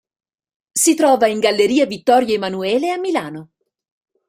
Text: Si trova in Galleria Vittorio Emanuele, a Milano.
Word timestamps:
Si 0.73 0.95
trova 0.95 1.27
in 1.27 1.37
Galleria 1.37 1.85
Vittorio 1.85 2.33
Emanuele, 2.33 2.89
a 2.89 2.97
Milano. 2.97 3.51